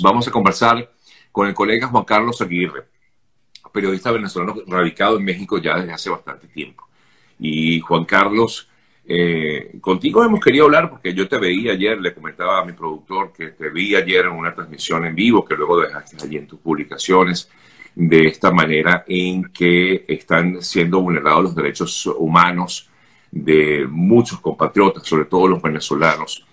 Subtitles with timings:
[0.00, 0.90] Vamos a conversar
[1.30, 2.84] con el colega Juan Carlos Aguirre,
[3.70, 6.88] periodista venezolano radicado en México ya desde hace bastante tiempo.
[7.38, 8.68] Y Juan Carlos,
[9.04, 13.32] eh, contigo hemos querido hablar porque yo te veía ayer, le comentaba a mi productor
[13.32, 16.60] que te vi ayer en una transmisión en vivo que luego dejaste allí en tus
[16.60, 17.50] publicaciones
[17.94, 22.88] de esta manera en que están siendo vulnerados los derechos humanos
[23.30, 26.46] de muchos compatriotas, sobre todo los venezolanos.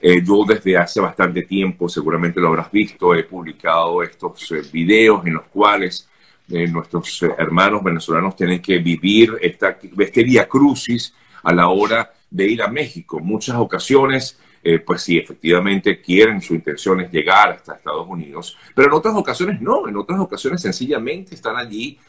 [0.00, 5.26] Eh, yo desde hace bastante tiempo, seguramente lo habrás visto, he publicado estos eh, videos
[5.26, 6.08] en los cuales
[6.50, 12.46] eh, nuestros hermanos venezolanos tienen que vivir esta, este vía crucis a la hora de
[12.46, 13.20] ir a México.
[13.20, 14.38] Muchas ocasiones,
[14.84, 19.60] pues sí, efectivamente quieren, su intención es llegar hasta Estados Unidos, pero en otras ocasiones
[19.60, 22.00] no, en otras ocasiones sencillamente están allí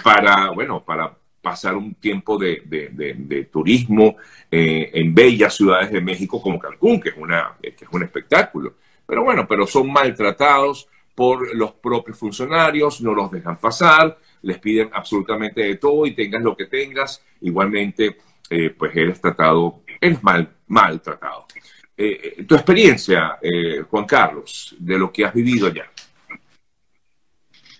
[0.00, 1.12] para, bueno, para
[1.44, 4.16] pasar un tiempo de, turismo
[4.50, 8.76] eh, en bellas ciudades de México como Cancún, que es, una, que es un espectáculo.
[9.06, 14.88] Pero bueno, pero son maltratados por los propios funcionarios, no los dejan pasar, les piden
[14.92, 18.16] absolutamente de todo y tengas lo que tengas, igualmente
[18.48, 21.44] eh, pues eres tratado, eres mal, maltratado.
[21.96, 23.38] Eh, tu experiencia,
[23.90, 25.90] Juan Carlos, de lo que has vivido allá.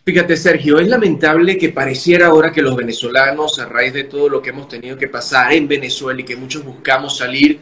[0.06, 4.42] Fíjate, Sergio, es lamentable que pareciera ahora que los venezolanos, a raíz de todo lo
[4.42, 7.58] que hemos tenido que pasar en Venezuela y que muchos buscamos salir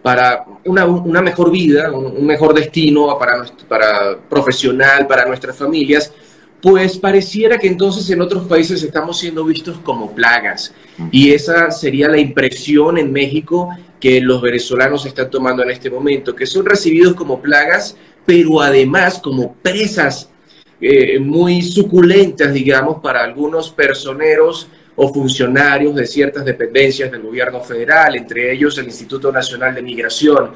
[0.00, 6.12] para una, mejor vida, un, mejor destino para, para profesional, para nuestras familias,
[6.62, 10.72] pues pareciera que entonces en otros países estamos siendo vistos como plagas.
[11.10, 13.68] Y esa sería la impresión en México
[13.98, 19.18] que los venezolanos están tomando en este momento, que son recibidos como plagas, pero además
[19.18, 20.30] como presas
[20.80, 28.16] eh, muy suculentas, digamos, para algunos personeros o funcionarios de ciertas dependencias del gobierno federal,
[28.16, 30.50] entre ellos el Instituto Nacional de Migración,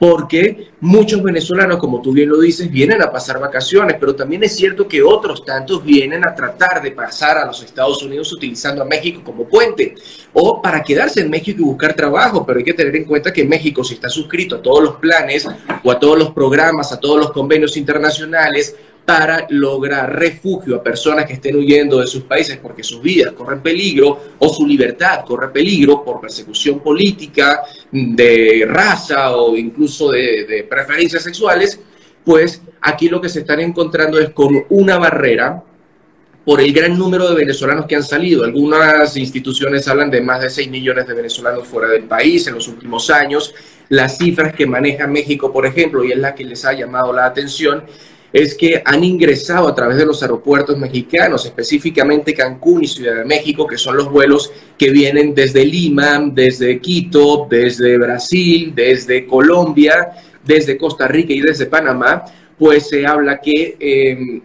[0.00, 4.56] porque muchos venezolanos, como tú bien lo dices, vienen a pasar vacaciones, pero también es
[4.56, 8.86] cierto que otros tantos vienen a tratar de pasar a los Estados Unidos utilizando a
[8.86, 9.94] México como puente
[10.32, 13.44] o para quedarse en México y buscar trabajo, pero hay que tener en cuenta que
[13.44, 15.46] México, si está suscrito a todos los planes
[15.84, 18.74] o a todos los programas, a todos los convenios internacionales,
[19.10, 23.60] para lograr refugio a personas que estén huyendo de sus países porque sus vidas corren
[23.60, 31.24] peligro o su libertad corre peligro por persecución política, de raza o incluso de, preferencias
[31.24, 31.80] sexuales,
[32.24, 35.60] pues aquí lo que se están encontrando es con una barrera
[36.44, 38.44] por el gran número de venezolanos que han salido.
[38.44, 42.68] Algunas instituciones hablan de más de 6 millones de venezolanos fuera del país en los
[42.68, 43.52] últimos años.
[43.88, 47.26] Las cifras que maneja México, por ejemplo, y es la que les ha llamado la
[47.26, 47.82] atención,
[48.32, 53.24] es que han ingresado a través de los aeropuertos mexicanos, específicamente Cancún y Ciudad de
[53.24, 60.12] México, que son los vuelos que vienen desde Lima, desde Quito, desde Brasil, desde Colombia,
[60.44, 62.24] desde Costa Rica y desde Panamá,
[62.56, 64.42] pues se habla que em,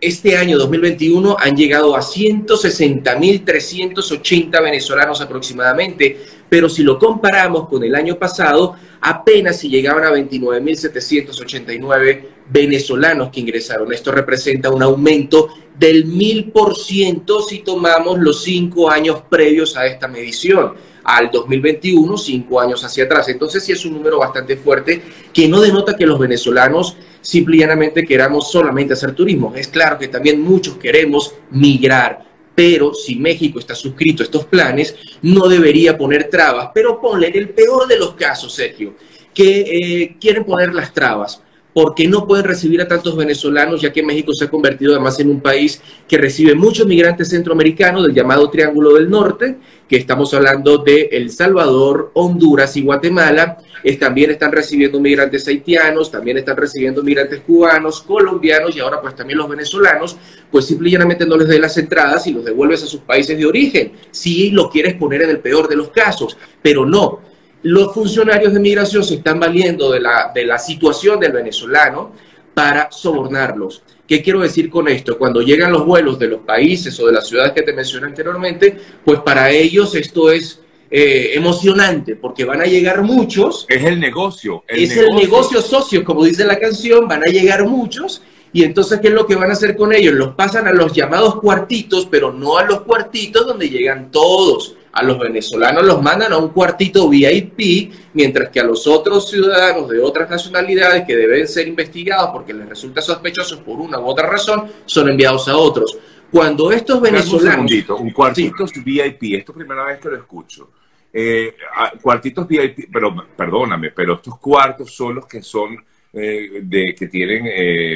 [0.00, 6.16] este año 2021 han llegado a 160.380 venezolanos aproximadamente,
[6.48, 13.40] pero si lo comparamos con el año pasado, apenas si llegaban a 29.789 venezolanos que
[13.40, 13.92] ingresaron.
[13.92, 20.74] Esto representa un aumento del 1000% si tomamos los cinco años previos a esta medición
[21.04, 23.28] al 2021, cinco años hacia atrás.
[23.28, 25.00] Entonces sí es un número bastante fuerte
[25.32, 29.52] que no denota que los venezolanos simplemente queramos solamente hacer turismo.
[29.56, 32.24] Es claro que también muchos queremos migrar,
[32.54, 36.70] pero si México está suscrito a estos planes, no debería poner trabas.
[36.74, 38.94] Pero ponle en el peor de los casos, Sergio,
[39.32, 41.42] que eh, quieren poner las trabas
[41.72, 45.30] porque no pueden recibir a tantos venezolanos, ya que México se ha convertido además en
[45.30, 49.56] un país que recibe muchos migrantes centroamericanos del llamado Triángulo del Norte,
[49.88, 53.58] que estamos hablando de El Salvador, Honduras y Guatemala.
[53.98, 59.38] también están recibiendo migrantes haitianos, también están recibiendo migrantes cubanos, colombianos y ahora pues también
[59.38, 60.16] los venezolanos,
[60.50, 63.92] pues simplemente no les den las entradas y los devuelves a sus países de origen,
[64.10, 67.29] si lo quieres poner en el peor de los casos, pero no,
[67.62, 72.12] los funcionarios de migración se están valiendo de la, de la situación del venezolano
[72.54, 73.82] para sobornarlos.
[74.06, 75.16] ¿Qué quiero decir con esto?
[75.18, 78.76] Cuando llegan los vuelos de los países o de las ciudades que te mencioné anteriormente,
[79.04, 80.60] pues para ellos esto es
[80.90, 83.66] eh, emocionante porque van a llegar muchos.
[83.68, 84.64] Es el negocio.
[84.66, 88.22] es el negocio socio, como dice la canción, van a llegar muchos.
[88.52, 90.14] Y entonces, ¿qué es lo que van a hacer con ellos?
[90.14, 95.02] Los pasan a los llamados cuartitos, pero no a los cuartitos donde llegan todos a
[95.02, 100.00] los venezolanos los mandan a un cuartito VIP, mientras que a los otros ciudadanos de
[100.00, 104.70] otras nacionalidades que deben ser investigados porque les resulta sospechosos por una u otra razón,
[104.84, 105.98] son enviados a otros.
[106.30, 107.70] Cuando estos venezolanos...
[107.70, 110.70] Un, un cuartitos VIP, esto es la primera vez que lo escucho.
[111.12, 111.56] Eh,
[112.00, 115.76] cuartitos VIP, pero perdóname, pero estos cuartos son los que son
[116.12, 117.94] eh, de que tienen eh,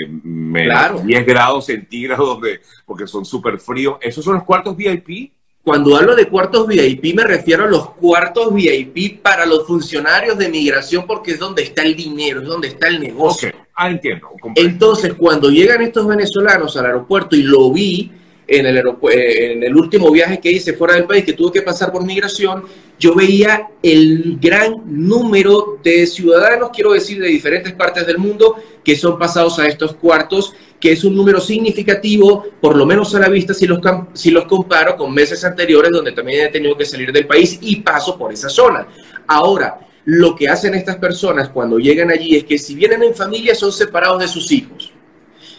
[1.04, 3.98] 10 grados centígrados, de, porque son súper fríos.
[4.00, 5.32] ¿Esos son los cuartos VIP?
[5.64, 10.50] Cuando hablo de cuartos VIP me refiero a los cuartos VIP para los funcionarios de
[10.50, 13.50] migración porque es donde está el dinero, es donde está el negocio.
[13.74, 14.28] Ah, entiendo.
[14.56, 18.12] Entonces, cuando llegan estos venezolanos al aeropuerto y lo vi
[18.46, 21.62] en el, eh, en el último viaje que hice fuera del país, que tuve que
[21.62, 22.64] pasar por migración,
[22.98, 28.96] yo veía el gran número de ciudadanos, quiero decir, de diferentes partes del mundo, que
[28.96, 30.52] son pasados a estos cuartos,
[30.84, 33.80] que es un número significativo, por lo menos a la vista, si los,
[34.12, 37.76] si los comparo con meses anteriores, donde también he tenido que salir del país y
[37.76, 38.86] paso por esa zona.
[39.26, 43.54] Ahora, lo que hacen estas personas cuando llegan allí es que si vienen en familia
[43.54, 44.92] son separados de sus hijos.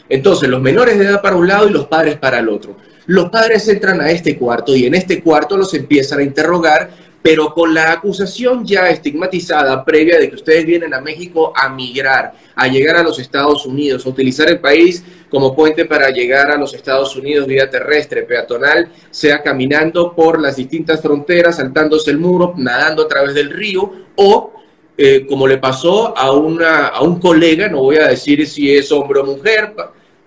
[0.10, 2.78] Entonces, los menores de edad para un lado y los padres para el otro.
[3.08, 6.92] Los padres entran a este cuarto y en este cuarto los empiezan a interrogar,
[7.26, 12.34] pero con la acusación ya estigmatizada previa de que ustedes vienen a México a migrar,
[12.56, 16.56] a llegar a los Estados Unidos, a utilizar el país como puente para llegar a
[16.56, 22.54] los Estados Unidos vía terrestre, peatonal, sea caminando por las distintas fronteras, saltándose el muro,
[22.58, 24.54] nadando a través del río o
[24.96, 28.92] eh, como le pasó a, una, a un colega, no voy a decir si es
[28.92, 29.74] hombre o mujer,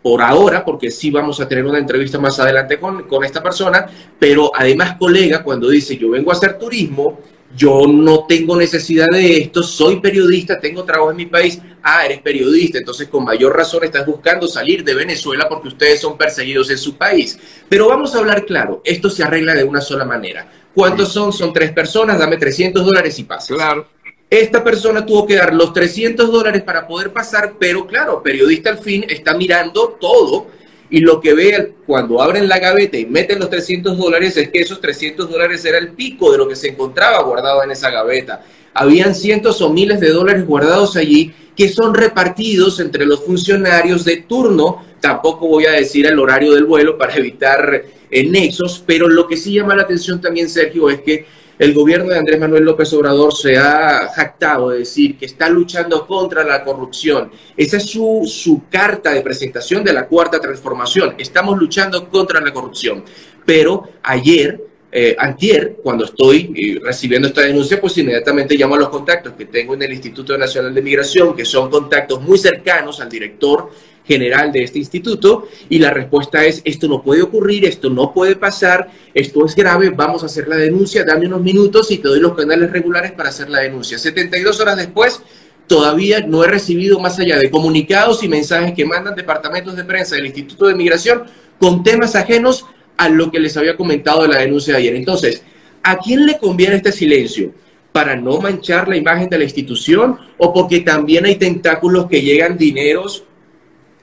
[0.08, 3.84] por ahora, porque sí vamos a tener una entrevista más adelante con, con esta persona,
[4.18, 7.20] pero además colega, cuando dice yo vengo a hacer turismo,
[7.54, 12.22] yo no tengo necesidad de esto, soy periodista, tengo trabajo en mi país, ah, eres
[12.22, 16.78] periodista, entonces con mayor razón estás buscando salir de Venezuela porque ustedes son perseguidos en
[16.78, 17.38] su país.
[17.68, 20.50] Pero vamos a hablar claro, esto se arregla de una sola manera.
[20.74, 21.34] ¿Cuántos son?
[21.34, 23.54] Son tres personas, dame 300 dólares y pasas.
[23.54, 23.86] Claro.
[24.30, 28.78] Esta persona tuvo que dar los 300 dólares para poder pasar, pero claro, periodista al
[28.78, 30.48] fin está mirando todo
[30.90, 34.60] y lo que ve cuando abren la gaveta y meten los 300 dólares es que
[34.60, 38.44] esos 300 dólares era el pico de lo que se encontraba guardado en esa gaveta.
[38.74, 44.18] Habían cientos o miles de dólares guardados allí que son repartidos entre los funcionarios de
[44.18, 44.84] turno.
[45.00, 49.38] Tampoco voy a decir el horario del vuelo para evitar eh, nexos, pero lo que
[49.38, 51.26] sí llama la atención también, Sergio, es que
[51.58, 56.06] el gobierno de Andrés Manuel López Obrador se ha jactado de decir que está luchando
[56.06, 57.30] contra la corrupción.
[57.56, 61.14] Esa es su, su carta de presentación de la cuarta transformación.
[61.18, 63.04] Estamos luchando contra la corrupción.
[63.44, 68.88] Pero ayer eh, antier, cuando estoy eh, recibiendo esta denuncia, pues inmediatamente llamo a los
[68.88, 73.08] contactos que tengo en el Instituto Nacional de Migración, que son contactos muy cercanos al
[73.08, 73.70] director
[74.08, 78.34] general de este instituto y la respuesta es, esto no puede ocurrir, esto no puede
[78.34, 82.18] pasar, esto es grave, vamos a hacer la denuncia, dame unos minutos y te doy
[82.18, 83.98] los canales regulares para hacer la denuncia.
[83.98, 85.20] 72 horas después,
[85.66, 90.16] todavía no he recibido más allá de comunicados y mensajes que mandan departamentos de prensa
[90.16, 91.24] del Instituto de Migración
[91.58, 92.64] con temas ajenos
[92.96, 94.96] a lo que les había comentado de la denuncia de ayer.
[94.96, 95.42] Entonces,
[95.82, 97.52] ¿a quién le conviene este silencio?
[97.92, 102.56] ¿Para no manchar la imagen de la institución o porque también hay tentáculos que llegan
[102.56, 103.24] dineros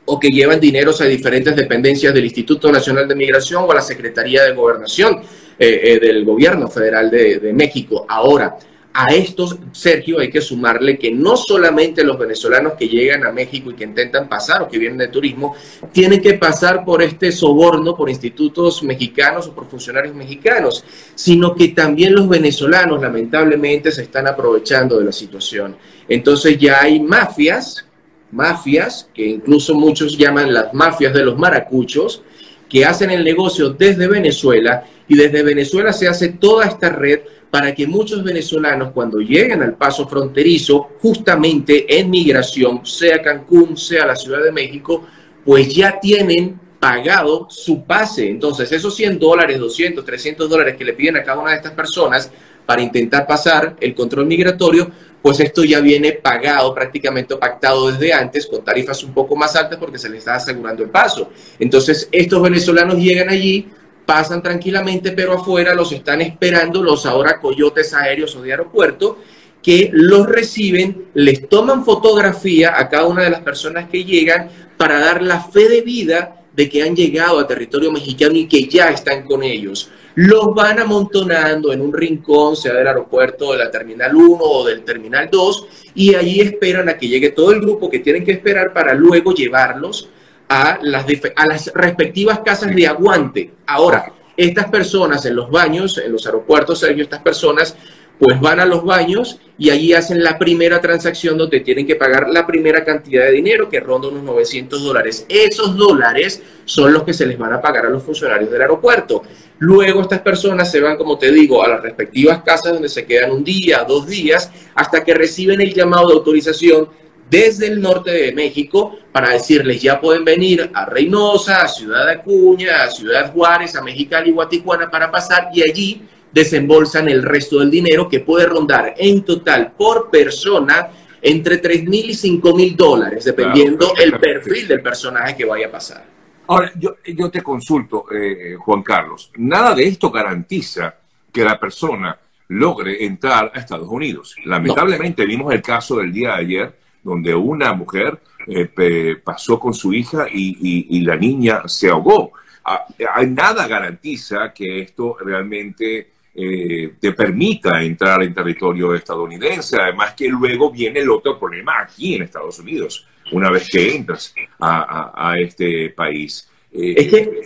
[0.06, 3.82] o que llevan dineros a diferentes dependencias del Instituto Nacional de Migración o a la
[3.82, 5.22] Secretaría de Gobernación
[5.58, 8.06] eh, eh, del Gobierno Federal de, de México.
[8.08, 8.58] Ahora,
[8.98, 13.70] a estos, Sergio, hay que sumarle que no solamente los venezolanos que llegan a México
[13.70, 15.54] y que intentan pasar o que vienen de turismo,
[15.92, 21.70] tienen que pasar por este soborno por institutos mexicanos o por funcionarios mexicanos, sino que
[21.70, 25.76] también los venezolanos lamentablemente se están aprovechando de la situación.
[26.08, 27.86] Entonces ya hay mafias
[28.32, 32.24] mafias, que incluso muchos llaman las mafias de los maracuchos,
[32.70, 37.74] que hacen el negocio desde Venezuela y desde Venezuela se hace toda esta red para
[37.74, 44.16] que muchos venezolanos cuando lleguen al paso fronterizo, justamente en migración, sea Cancún, sea la
[44.16, 45.06] Ciudad de México,
[45.46, 48.30] pues ya tienen pagado su pase.
[48.30, 51.72] Entonces, esos 100 dólares, 200, 300 dólares que le piden a cada una de estas
[51.72, 52.30] personas
[52.66, 54.92] para intentar pasar el control migratorio,
[55.26, 59.80] pues esto ya viene pagado, prácticamente pactado desde antes, con tarifas un poco más altas
[59.80, 61.32] porque se les está asegurando el paso.
[61.58, 63.68] Entonces, estos venezolanos llegan allí,
[64.06, 69.18] pasan tranquilamente, pero afuera los están esperando los ahora coyotes aéreos o de aeropuerto,
[69.64, 75.00] que los reciben, les toman fotografía a cada una de las personas que llegan para
[75.00, 78.90] dar la fe de vida de que han llegado a territorio mexicano y que ya
[78.90, 84.16] están con ellos los van amontonando en un rincón, sea del aeropuerto de la Terminal
[84.16, 88.00] 1 o del Terminal 2, y allí esperan a que llegue todo el grupo que
[88.00, 90.10] tienen que esperar para luego llevarlos
[90.48, 91.06] a las,
[91.36, 93.52] a las respectivas casas de aguante.
[93.66, 97.76] Ahora, estas personas en los baños, en los aeropuertos, Sergio, estas personas
[98.20, 102.30] pues van a los baños y allí hacen la primera transacción donde tienen que pagar
[102.30, 105.26] la primera cantidad de dinero que ronda unos 900 dólares.
[105.30, 109.24] Esos dólares son los que se les van a pagar a los funcionarios del aeropuerto.
[109.60, 113.32] Luego estas personas se van, como te digo, a las respectivas casas donde se quedan
[113.32, 116.90] un día, dos días, hasta que reciben el llamado de autorización
[117.30, 122.84] desde el norte de México para decirles ya pueden venir a Reynosa, a Ciudad Acuña,
[122.84, 126.02] a Ciudad Juárez, a Mexicali y a para pasar y allí
[126.36, 130.90] desembolsan el resto del dinero que puede rondar en total por persona
[131.22, 135.72] entre 3 mil y 5 mil dólares, dependiendo el perfil del personaje que vaya a
[135.72, 136.06] pasar.
[136.48, 140.96] Ahora, yo, yo te consulto, eh, Juan Carlos, nada de esto garantiza
[141.32, 142.18] que la persona
[142.50, 144.36] logre entrar a Estados Unidos.
[144.44, 149.94] Lamentablemente vimos el caso del día de ayer, donde una mujer eh, pasó con su
[149.94, 152.34] hija y, la niña se ahogó.
[152.66, 152.86] Ah,
[153.26, 159.78] nada garantiza que esto realmente eh, te permita entrar en territorio estadounidense.
[159.80, 164.34] Además que luego viene el otro problema aquí en Estados Unidos, una vez que entras
[164.60, 166.50] a, este país.
[166.74, 167.42] Eh, es que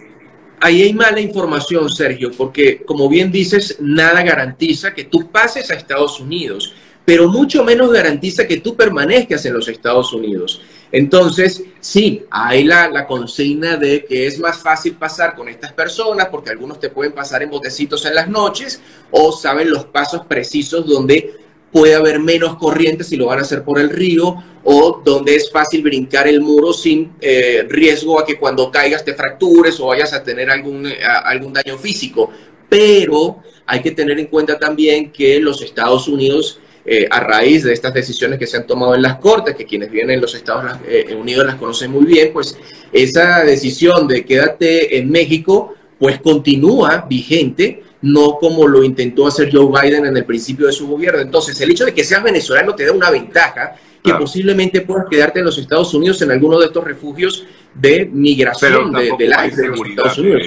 [0.60, 5.76] ahí hay mala información, Sergio, porque como bien dices, nada garantiza que tú pases a
[5.76, 6.74] Estados Unidos
[7.10, 10.62] pero mucho menos garantiza que tú permanezcas en los Estados Unidos.
[10.92, 16.30] Entonces, sí, hay la, la, consigna de que es más fácil pasar con estas personas
[16.30, 18.82] porque algunos te pueden pasar en botecitos en las noches
[19.12, 21.36] o saben los pasos precisos donde
[21.72, 25.52] puede haber menos corrientes si lo van a hacer por el río o donde es
[25.52, 30.14] fácil brincar el muro sin eh, riesgo a que cuando caigas te fractures o vayas
[30.14, 30.88] a tener algún,
[31.24, 32.32] algún daño físico.
[32.68, 37.74] Pero hay que tener en cuenta también que los Estados Unidos eh, a raíz de
[37.74, 40.78] estas decisiones que se han tomado en las Cortes, que quienes vienen en los Estados
[40.88, 42.58] eh, Unidos las conocen muy bien, pues
[42.92, 49.68] esa decisión de quédate en México, pues continúa vigente, no como lo intentó hacer Joe
[49.68, 51.20] Biden en el principio de su gobierno.
[51.20, 55.40] Entonces, el hecho de que seas venezolano te da una ventaja que posiblemente puedas quedarte
[55.40, 59.68] en los Estados Unidos en alguno de estos refugios de migración de, de, la, de
[59.68, 60.42] los Estados Unidos.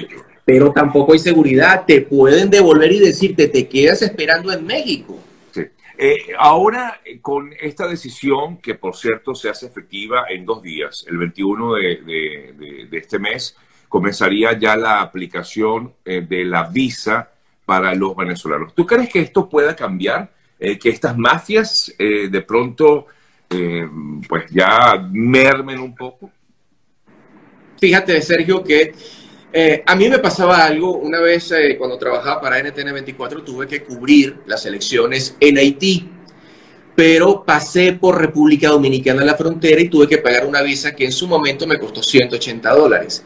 [0.44, 5.21] Pero tampoco hay seguridad, te pueden devolver y decirte, te quedas esperando en México.
[5.96, 11.04] Eh, ahora, eh, con esta decisión, que por cierto se hace efectiva en dos días,
[11.08, 13.56] el 21 de, este mes,
[13.88, 17.30] comenzaría ya la aplicación eh, de la visa
[17.64, 18.74] para los venezolanos.
[18.74, 20.30] ¿Tú crees que esto pueda cambiar?
[20.80, 23.06] que estas mafias de pronto
[23.48, 26.30] pues ya mermen un poco?
[27.80, 28.94] Fíjate, Sergio, que
[29.52, 33.66] eh, a mí me pasaba algo, una vez eh, cuando trabajaba para NTN 24 tuve
[33.66, 36.08] que cubrir las elecciones en Haití,
[36.94, 41.04] pero pasé por República Dominicana en la frontera y tuve que pagar una visa que
[41.04, 43.24] en su momento me costó 180 dólares.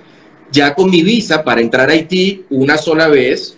[0.50, 3.56] Ya con mi visa para entrar a Haití una sola vez,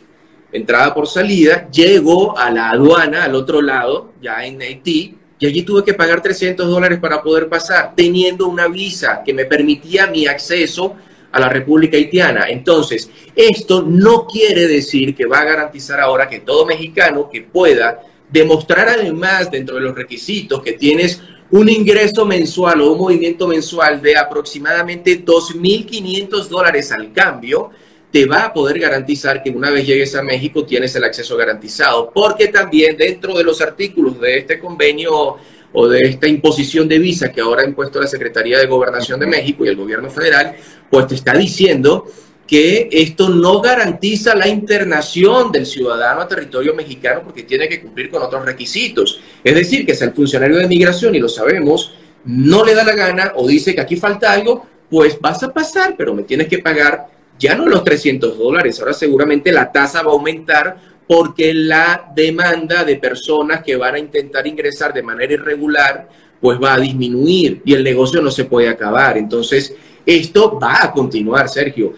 [0.53, 5.63] entrada por salida, llego a la aduana al otro lado, ya en Haití, y allí
[5.63, 10.27] tuve que pagar 300 dólares para poder pasar, teniendo una visa que me permitía mi
[10.27, 10.97] acceso
[11.31, 12.49] a la República Haitiana.
[12.49, 18.01] Entonces, esto no quiere decir que va a garantizar ahora que todo mexicano que pueda
[18.31, 24.03] demostrar además dentro de los requisitos que tienes un ingreso mensual o un movimiento mensual
[24.03, 27.71] de aproximadamente 2.500 dólares al cambio,
[28.11, 32.11] te va a poder garantizar que una vez llegues a México tienes el acceso garantizado,
[32.13, 35.37] porque también dentro de los artículos de este convenio
[35.73, 39.27] o de esta imposición de visa que ahora ha impuesto la Secretaría de Gobernación de
[39.27, 40.57] México y el gobierno federal,
[40.91, 42.07] pues te está diciendo
[42.47, 48.11] que esto no garantiza la internación del ciudadano a territorio mexicano porque tiene que cumplir
[48.11, 49.21] con otros requisitos.
[49.45, 51.93] Es decir, que si el funcionario de migración, y lo sabemos,
[52.25, 55.95] no le da la gana o dice que aquí falta algo, pues vas a pasar,
[55.97, 57.09] pero me tienes que pagar
[57.39, 60.77] ya no los 300 dólares, ahora seguramente la tasa va a aumentar
[61.09, 66.75] porque la demanda de personas que van a intentar ingresar de manera irregular, pues va
[66.75, 69.17] a disminuir y el negocio no se puede acabar.
[69.17, 69.75] Entonces,
[70.05, 71.95] esto va a continuar, Sergio.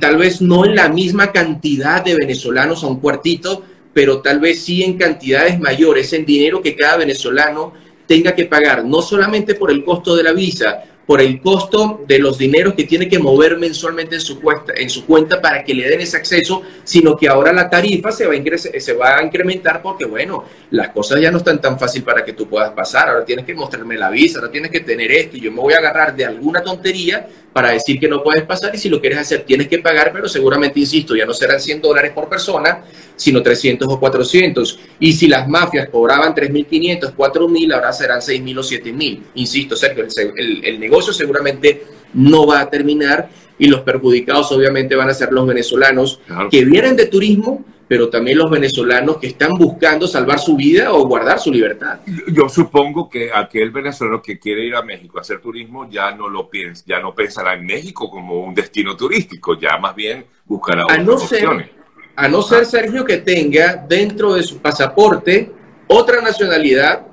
[0.00, 4.62] Tal vez no en la misma cantidad de venezolanos a un cuartito, pero tal vez
[4.62, 7.74] sí en cantidades mayores, en dinero que cada venezolano
[8.06, 12.18] tenga que pagar, no solamente por el costo de la visa, por el costo de
[12.18, 15.72] los dineros que tiene que mover mensualmente en su cuenta, en su cuenta para que
[15.72, 19.22] le den ese acceso, sino que ahora la tarifa se va, a se va a
[19.22, 23.08] incrementar porque, bueno, las cosas ya no están tan fácil para que tú puedas pasar.
[23.08, 25.74] Ahora tienes que mostrarme la visa, ahora tienes que tener esto y yo me voy
[25.74, 29.18] a agarrar de alguna tontería para decir que no puedes pasar y si lo quieres
[29.18, 32.84] hacer tienes que pagar, pero seguramente, insisto, ya no serán 100 dólares por persona,
[33.16, 34.78] sino 300 o 400.
[35.00, 39.22] Y si las mafias cobraban 3.500, 4.000, ahora serán 6.000 o 7.000.
[39.36, 40.04] Insisto, Sergio,
[40.36, 45.32] el, el negocio seguramente no va a terminar y los perjudicados obviamente van a ser
[45.32, 46.20] los venezolanos
[46.50, 51.06] que vienen de turismo, pero también los venezolanos que están buscando salvar su vida o
[51.06, 52.00] guardar su libertad.
[52.32, 56.28] Yo supongo que aquel venezolano que quiere ir a México a hacer turismo ya no
[56.28, 60.84] lo piensa, ya no pensará en México como un destino turístico, ya más bien buscará
[60.88, 61.70] a no opciones.
[62.16, 62.66] a no ser.
[62.66, 65.52] Sergio, que tenga dentro de su pasaporte
[65.86, 67.06] otra nacionalidad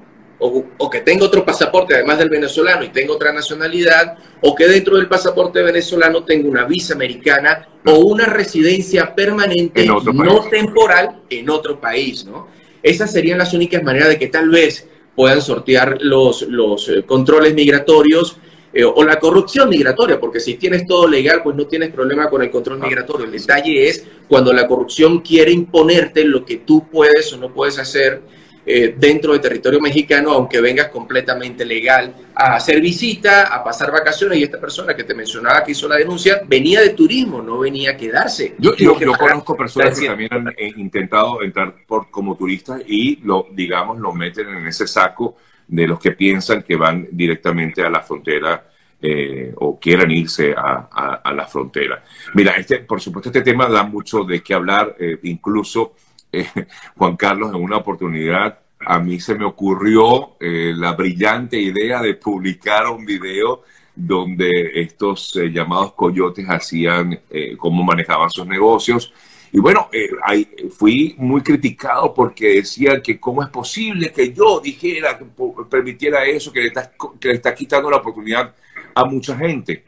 [0.46, 4.98] o, que tenga otro pasaporte además del venezolano y tenga otra nacionalidad, o que dentro
[4.98, 11.80] del pasaporte venezolano tenga una visa americana o una residencia permanente no temporal en otro
[11.80, 12.48] país, ¿no?
[12.82, 17.54] Esas serían las únicas maneras de que tal vez puedan sortear los, los eh, controles
[17.54, 18.38] migratorios
[18.74, 22.42] eh, o la corrupción migratoria, porque si tienes todo legal, pues no tienes problema con
[22.42, 23.26] el control ah, migratorio.
[23.26, 27.80] El detalle es cuando la corrupción quiere imponerte lo que tú puedes o no puedes
[27.80, 28.22] hacer
[28.66, 34.38] eh, dentro del territorio mexicano, aunque vengas completamente legal a hacer visita, a pasar vacaciones.
[34.38, 37.92] Y esta persona que te mencionaba que hizo la denuncia venía de turismo, no venía
[37.92, 38.56] a quedarse.
[38.58, 43.48] Yo, yo, conozco personas que también han eh, intentado entrar por, como turistas y lo,
[43.52, 45.36] digamos, lo meten en ese saco
[45.68, 48.70] de los que piensan que van directamente a la frontera
[49.02, 52.02] eh, o quieran irse a, la frontera.
[52.34, 55.96] Mira, este, por supuesto, este tema da mucho de qué hablar, incluso
[56.34, 56.48] eh,
[56.98, 62.16] Juan Carlos, en una oportunidad a mí se me ocurrió eh, la brillante idea de
[62.16, 63.64] publicar un video
[63.96, 67.22] donde estos eh, llamados coyotes hacían
[67.58, 69.14] cómo manejaban sus negocios.
[69.54, 69.88] Y bueno,
[70.24, 75.26] ahí fui muy criticado porque decían que cómo es posible que yo dijera, que
[75.70, 78.54] permitiera eso, que le está, que le está quitando la oportunidad
[78.96, 79.86] a mucha gente.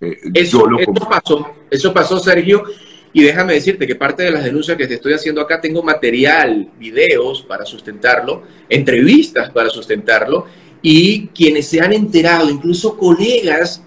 [0.00, 2.64] eso, eso pasó, eso pasó, Sergio.
[3.12, 6.70] Y déjame decirte que parte de las denuncias que te estoy haciendo acá tengo material,
[6.78, 10.46] videos para sustentarlo, entrevistas para sustentarlo,
[10.80, 13.84] y quienes se han enterado, incluso colegas,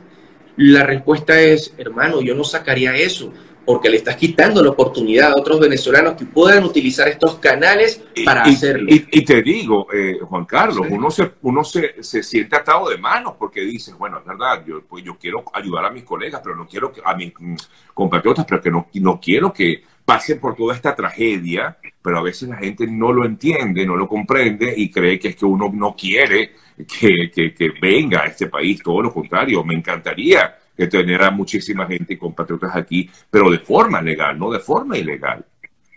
[0.58, 3.34] la respuesta es, hermano, yo no sacaría eso
[3.66, 8.44] porque le estás quitando la oportunidad a otros venezolanos que puedan utilizar estos canales para
[8.44, 8.88] hacerlo.
[8.90, 13.34] Y, te digo, eh, Juan Carlos, uno, se, uno se, se, siente atado de manos
[13.40, 16.68] porque dice, bueno, es verdad, yo, pues yo quiero ayudar a mis colegas, pero no
[16.68, 17.56] quiero que, a mis mm,
[17.94, 22.48] compatriotas, pero que no, no quiero que pasen por toda esta tragedia, pero a veces
[22.48, 25.96] la gente no lo entiende, no lo comprende y cree que es que uno no
[25.96, 26.52] quiere
[27.00, 31.32] que, que, que venga a este país, todo lo contrario, me encantaría que tener a
[31.32, 35.46] muchísima gente y compatriotas aquí, pero de forma legal, no de forma ilegal.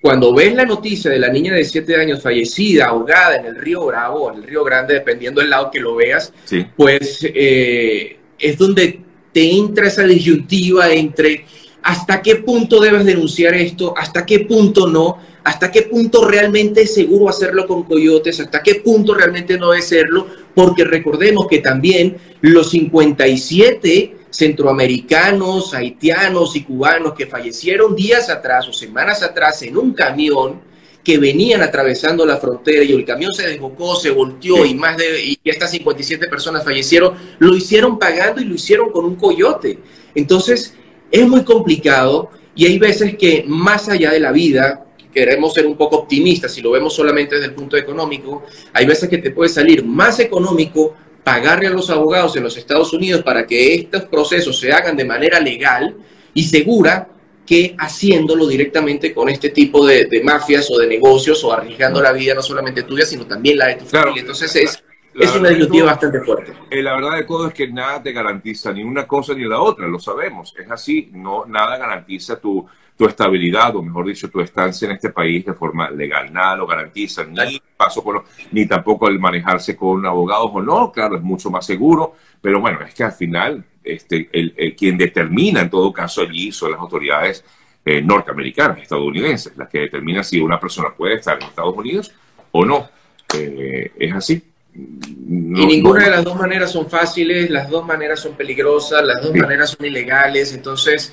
[0.00, 3.84] Cuando ves la noticia de la niña de 7 años fallecida, ahogada en el río
[3.86, 6.32] Bravo, en el río Grande, dependiendo del lado que lo veas,
[6.76, 9.00] pues eh, es donde
[9.32, 11.44] te entra esa disyuntiva entre
[11.82, 16.94] hasta qué punto debes denunciar esto, hasta qué punto no, hasta qué punto realmente es
[16.94, 22.18] seguro hacerlo con coyotes, hasta qué punto realmente no es serlo, porque recordemos que también
[22.40, 29.92] los 57 centroamericanos, haitianos y cubanos que fallecieron días atrás o semanas atrás en un
[29.92, 30.60] camión
[31.02, 35.24] que venían atravesando la frontera y el camión se desbocó, se volteó y más de
[35.24, 39.78] y estas 57 personas fallecieron, lo hicieron pagando y lo hicieron con un coyote.
[40.14, 40.74] Entonces,
[41.10, 45.76] es muy complicado y hay veces que más allá de la vida, queremos ser un
[45.76, 49.48] poco optimistas, si lo vemos solamente desde el punto económico, hay veces que te puede
[49.48, 50.94] salir más económico
[51.28, 55.04] pagarle a los abogados en los Estados Unidos para que estos procesos se hagan de
[55.04, 55.94] manera legal
[56.32, 57.06] y segura
[57.44, 62.32] que haciéndolo directamente con este tipo de, mafias o de negocios o arriesgando la vida
[62.32, 64.22] no solamente tuya, sino también la de tu familia.
[64.22, 64.82] Entonces es,
[65.18, 66.52] es una disyuntiva bastante fuerte.
[66.70, 69.60] Eh, la verdad de todo es que nada te garantiza ni una cosa ni la
[69.60, 70.54] otra, lo sabemos.
[70.58, 72.66] Es así, no, nada garantiza tu
[72.98, 76.32] tu estabilidad, o mejor dicho, tu estancia en este país de forma legal.
[76.32, 81.14] Nada lo garantiza, ni paso por, ni tampoco el manejarse con abogados o no, claro,
[81.14, 85.70] es mucho más seguro, pero bueno, es que al final, este, el, quien determina en
[85.70, 87.44] todo caso allí son las autoridades
[87.84, 92.12] eh, norteamericanas, estadounidenses, las que determinan si una persona puede estar en Estados Unidos
[92.50, 92.88] o no.
[93.32, 94.42] Eh, es así.
[94.74, 99.34] Y ninguna de las dos maneras son fáciles, las dos maneras son peligrosas, las dos
[99.34, 101.12] maneras son ilegales, entonces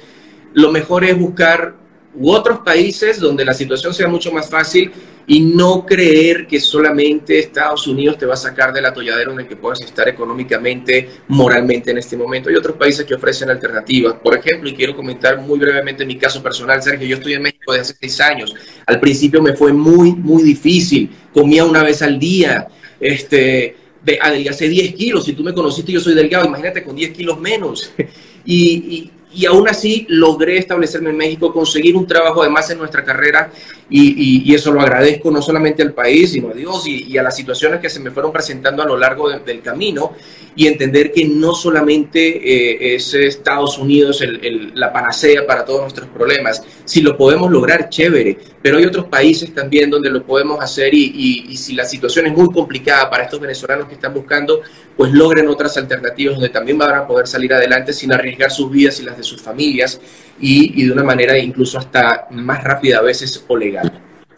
[0.53, 1.75] lo mejor es buscar
[2.21, 4.91] otros países donde la situación sea mucho más fácil
[5.27, 9.47] y no creer que solamente Estados Unidos te va a sacar del atolladero en el
[9.47, 12.49] que puedas estar económicamente, moralmente en este momento.
[12.49, 14.15] Hay otros países que ofrecen alternativas.
[14.23, 17.73] Por ejemplo, y quiero comentar muy brevemente mi caso personal, Sergio, yo estoy en México
[17.73, 18.53] desde hace seis años.
[18.85, 21.09] Al principio me fue muy, muy difícil.
[21.33, 22.67] Comía una vez al día.
[23.05, 23.75] Este,
[24.21, 25.25] adelgacé 10 kilos.
[25.25, 26.45] Si tú me conociste, yo soy delgado.
[26.47, 27.91] Imagínate con 10 kilos menos.
[28.45, 29.11] y y
[29.43, 33.51] aún así logré establecerme en México, conseguir un trabajo además en nuestra carrera
[33.89, 37.81] y, eso lo agradezco no solamente al país, sino a Dios y, a las situaciones
[37.81, 40.13] que se me fueron presentando a lo largo del camino
[40.55, 44.23] y entender que no solamente eh, es Estados Unidos
[44.73, 49.53] la panacea para todos nuestros problemas, si lo podemos lograr, chévere, pero hay otros países
[49.53, 53.39] también donde lo podemos hacer y, y si la situación es muy complicada para estos
[53.39, 54.61] venezolanos que están buscando,
[54.95, 58.99] pues logren otras alternativas donde también van a poder salir adelante sin arriesgar sus vidas
[58.99, 59.99] y las de sus familias
[60.39, 63.91] y, de una manera incluso hasta más rápida a veces o legal.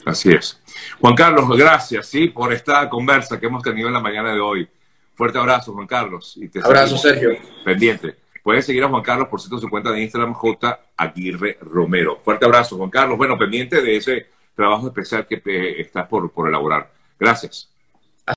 [0.05, 0.61] Así es.
[0.99, 4.67] Juan Carlos, gracias, sí, por esta conversa que hemos tenido en la mañana de hoy.
[5.15, 6.33] Fuerte abrazo, Juan Carlos.
[6.37, 7.37] Y te abrazo, Sergio.
[7.65, 8.15] Pendiente.
[8.43, 10.79] Puedes seguir a Juan Carlos por cierto su cuenta de Instagram, J.
[10.95, 12.19] Aguirre Romero.
[12.23, 13.17] Fuerte abrazo, Juan Carlos.
[13.17, 15.41] Bueno, pendiente de ese trabajo especial que
[15.81, 16.89] estás por, por elaborar.
[17.19, 17.69] Gracias.